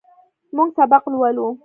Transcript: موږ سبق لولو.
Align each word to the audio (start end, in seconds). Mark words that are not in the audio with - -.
موږ 0.55 0.69
سبق 0.77 1.03
لولو. 1.11 1.47